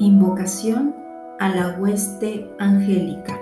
Invocación 0.00 0.92
a 1.38 1.48
la 1.50 1.76
hueste 1.78 2.50
angélica. 2.58 3.38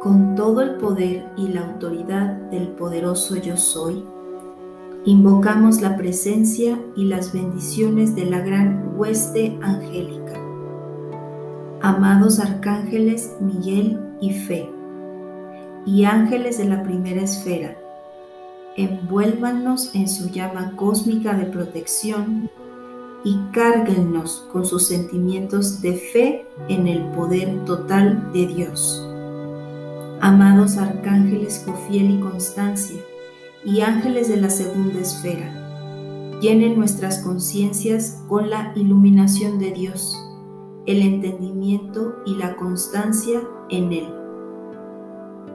Con 0.00 0.34
todo 0.34 0.62
el 0.62 0.76
poder 0.76 1.26
y 1.36 1.48
la 1.48 1.66
autoridad 1.66 2.36
del 2.50 2.68
poderoso 2.68 3.36
yo 3.36 3.58
soy, 3.58 4.02
invocamos 5.04 5.82
la 5.82 5.94
presencia 5.98 6.80
y 6.96 7.04
las 7.04 7.34
bendiciones 7.34 8.16
de 8.16 8.24
la 8.24 8.40
gran 8.40 8.94
hueste 8.96 9.58
angélica. 9.60 10.40
Amados 11.82 12.40
arcángeles 12.40 13.36
Miguel 13.40 14.00
y 14.22 14.32
Fe, 14.32 14.70
y 15.84 16.04
ángeles 16.04 16.56
de 16.56 16.64
la 16.64 16.82
primera 16.82 17.20
esfera, 17.20 17.76
envuélvanos 18.78 19.94
en 19.94 20.08
su 20.08 20.30
llama 20.30 20.72
cósmica 20.76 21.34
de 21.34 21.44
protección 21.44 22.48
y 23.24 23.38
cárguennos 23.52 24.46
con 24.52 24.66
sus 24.66 24.86
sentimientos 24.86 25.80
de 25.80 25.94
fe 25.94 26.46
en 26.68 26.86
el 26.86 27.02
poder 27.12 27.64
total 27.64 28.30
de 28.32 28.46
Dios. 28.46 29.02
Amados 30.20 30.76
arcángeles 30.76 31.64
Cofiel 31.66 32.10
y 32.10 32.20
Constancia 32.20 33.00
y 33.64 33.80
ángeles 33.80 34.28
de 34.28 34.36
la 34.36 34.50
segunda 34.50 35.00
esfera, 35.00 36.38
llenen 36.40 36.78
nuestras 36.78 37.20
conciencias 37.20 38.22
con 38.28 38.50
la 38.50 38.72
iluminación 38.76 39.58
de 39.58 39.72
Dios, 39.72 40.16
el 40.86 41.00
entendimiento 41.00 42.16
y 42.26 42.34
la 42.34 42.56
constancia 42.56 43.40
en 43.70 43.92
Él. 43.92 44.08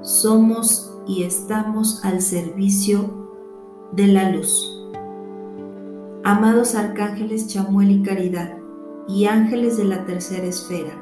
Somos 0.02 0.92
y 1.08 1.24
estamos 1.24 2.04
al 2.04 2.22
servicio 2.22 3.30
de 3.92 4.08
la 4.08 4.32
luz. 4.32 4.79
Amados 6.30 6.76
arcángeles 6.76 7.48
Chamuel 7.48 7.90
y 7.90 8.04
Caridad 8.04 8.54
y 9.08 9.26
ángeles 9.26 9.78
de 9.78 9.86
la 9.86 10.06
tercera 10.06 10.46
esfera, 10.46 10.94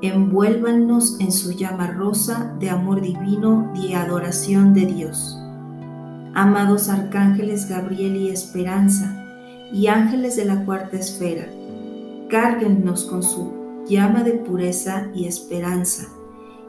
envuélvanos 0.00 1.20
en 1.20 1.32
su 1.32 1.52
llama 1.52 1.88
rosa 1.88 2.56
de 2.60 2.70
amor 2.70 3.02
divino 3.02 3.70
y 3.74 3.92
adoración 3.92 4.72
de 4.72 4.86
Dios. 4.86 5.38
Amados 6.32 6.88
arcángeles 6.88 7.68
Gabriel 7.68 8.16
y 8.16 8.30
Esperanza 8.30 9.14
y 9.70 9.88
ángeles 9.88 10.36
de 10.36 10.46
la 10.46 10.64
cuarta 10.64 10.96
esfera, 10.96 11.44
cárguennos 12.30 13.04
con 13.04 13.22
su 13.22 13.84
llama 13.86 14.22
de 14.22 14.32
pureza 14.32 15.08
y 15.14 15.26
esperanza 15.26 16.06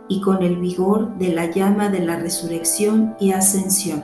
y 0.09 0.19
con 0.19 0.43
el 0.43 0.57
vigor 0.57 1.17
de 1.17 1.29
la 1.29 1.49
llama 1.49 1.87
de 1.87 1.99
la 1.99 2.17
resurrección 2.17 3.15
y 3.21 3.31
ascensión. 3.31 4.03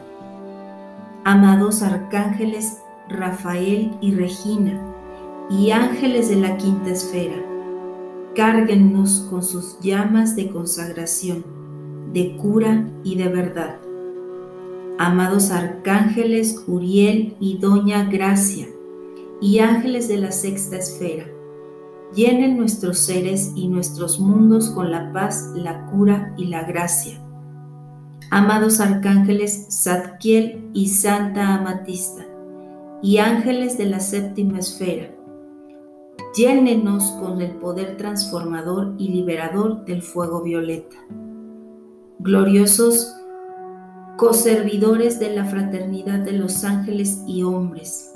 Amados 1.26 1.81
arcángeles 1.81 2.78
Rafael 3.12 3.92
y 4.02 4.16
Regina, 4.16 4.80
y 5.50 5.72
ángeles 5.72 6.30
de 6.30 6.38
la 6.38 6.58
quinta 6.58 6.90
esfera, 6.90 7.36
cárguennos 8.36 9.28
con 9.30 9.44
sus 9.44 9.80
llamas 9.81 10.36
de 10.36 10.50
consagración, 10.50 11.44
de 12.14 12.38
cura 12.38 12.88
y 13.04 13.16
de 13.16 13.28
verdad. 13.28 13.78
Amados 14.98 15.52
arcángeles 15.52 16.64
Uriel 16.67 17.36
y 17.39 17.58
Doña 17.58 18.06
Gracia, 18.06 18.67
y 19.42 19.59
ángeles 19.59 20.08
de 20.08 20.17
la 20.17 20.32
sexta 20.32 20.78
esfera, 20.78 21.26
llenen 22.14 22.58
nuestros 22.58 23.00
seres 23.00 23.52
y 23.56 23.67
nuestros 23.67 24.20
mundos 24.20 24.70
con 24.70 24.92
la 24.92 25.12
paz, 25.12 25.52
la 25.56 25.86
cura 25.88 26.34
y 26.38 26.45
la 26.45 26.64
gracia. 26.64 27.20
Amados 28.30 28.80
arcángeles 28.80 29.67
Zadkiel 29.72 30.70
y 30.73 30.88
Santa 30.89 31.56
Amatista, 31.56 32.26
y 33.02 33.18
ángeles 33.18 33.78
de 33.78 33.86
la 33.86 34.00
séptima 34.00 34.60
esfera, 34.60 35.10
llénenos 36.36 37.04
con 37.20 37.42
el 37.42 37.52
poder 37.58 37.98
transformador 37.98 38.95
y 38.98 39.10
liberador 39.10 39.86
del 39.86 40.02
fuego 40.02 40.42
violeta. 40.42 40.98
Gloriosos 42.20 43.16
coservidores 44.17 45.20
de 45.20 45.36
la 45.36 45.45
fraternidad 45.45 46.20
de 46.20 46.34
los 46.34 46.64
ángeles 46.64 47.23
y 47.26 47.44
hombres, 47.44 48.14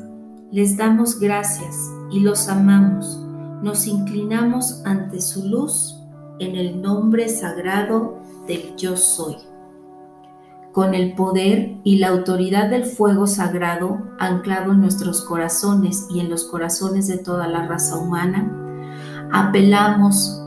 les 0.52 0.78
damos 0.78 1.20
gracias 1.20 1.76
y 2.12 2.20
los 2.20 2.48
amamos 2.48 3.26
nos 3.66 3.88
inclinamos 3.88 4.82
ante 4.86 5.20
su 5.20 5.48
luz 5.48 6.00
en 6.38 6.56
el 6.56 6.82
nombre 6.84 7.28
sagrado 7.30 8.20
del 8.48 8.76
yo 8.76 8.96
soy. 8.96 9.38
Con 10.76 10.94
el 10.94 11.16
poder 11.16 11.78
y 11.86 12.00
la 12.00 12.10
autoridad 12.10 12.70
del 12.70 12.84
fuego 12.84 13.28
sagrado 13.28 13.98
anclado 14.20 14.74
en 14.74 14.82
nuestros 14.82 15.22
corazones 15.22 16.06
y 16.10 16.20
en 16.20 16.30
los 16.30 16.44
corazones 16.44 17.08
de 17.08 17.18
toda 17.18 17.48
la 17.48 17.66
raza 17.66 17.96
humana, 17.96 18.52
apelamos 19.32 20.44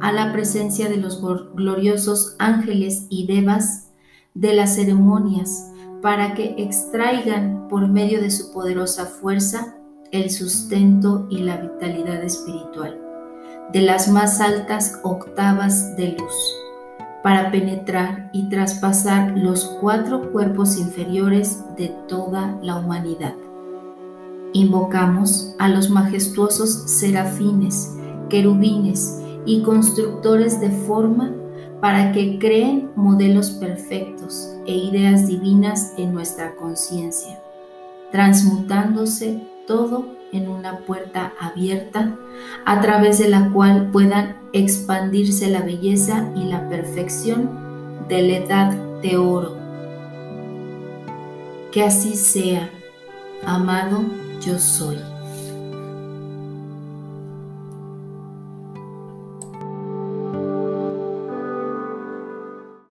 a 0.00 0.12
la 0.12 0.32
presencia 0.32 0.88
de 0.88 0.98
los 0.98 1.20
gloriosos 1.56 2.36
ángeles 2.38 3.08
y 3.10 3.26
devas 3.26 3.90
de 4.34 4.54
las 4.54 4.76
ceremonias 4.76 5.72
para 6.02 6.34
que 6.34 6.54
extraigan 6.56 7.66
por 7.68 7.88
medio 7.88 8.20
de 8.20 8.30
su 8.30 8.52
poderosa 8.52 9.06
fuerza 9.06 9.74
el 10.12 10.30
sustento 10.30 11.26
y 11.30 11.38
la 11.38 11.56
vitalidad 11.56 12.22
espiritual 12.22 13.00
de 13.72 13.82
las 13.82 14.06
más 14.06 14.40
altas 14.40 15.00
octavas 15.02 15.96
de 15.96 16.12
luz 16.12 16.63
para 17.24 17.50
penetrar 17.50 18.28
y 18.34 18.50
traspasar 18.50 19.38
los 19.38 19.64
cuatro 19.80 20.30
cuerpos 20.30 20.76
inferiores 20.76 21.64
de 21.74 21.88
toda 22.06 22.58
la 22.60 22.76
humanidad. 22.76 23.32
Invocamos 24.52 25.54
a 25.58 25.70
los 25.70 25.88
majestuosos 25.88 26.68
serafines, 26.84 27.96
querubines 28.28 29.22
y 29.46 29.62
constructores 29.62 30.60
de 30.60 30.68
forma 30.70 31.32
para 31.80 32.12
que 32.12 32.38
creen 32.38 32.90
modelos 32.94 33.52
perfectos 33.52 34.54
e 34.66 34.76
ideas 34.76 35.26
divinas 35.26 35.94
en 35.96 36.12
nuestra 36.12 36.54
conciencia, 36.56 37.42
transmutándose 38.12 39.40
todo 39.66 40.04
en 40.34 40.48
una 40.48 40.78
puerta 40.80 41.32
abierta 41.40 42.16
a 42.66 42.80
través 42.80 43.18
de 43.18 43.28
la 43.28 43.50
cual 43.50 43.90
puedan 43.92 44.36
expandirse 44.52 45.48
la 45.48 45.62
belleza 45.62 46.30
y 46.36 46.44
la 46.44 46.68
perfección 46.68 47.48
de 48.08 48.22
la 48.22 48.36
edad 48.38 48.72
de 49.00 49.16
oro. 49.16 49.56
Que 51.72 51.84
así 51.84 52.16
sea, 52.16 52.68
amado 53.46 54.04
yo 54.40 54.58
soy. 54.58 55.13